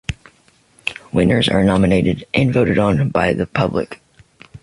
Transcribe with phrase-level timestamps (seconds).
[1.13, 4.01] Winners are nominated and voted on by the public.